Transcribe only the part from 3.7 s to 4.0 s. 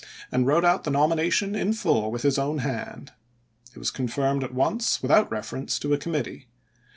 It was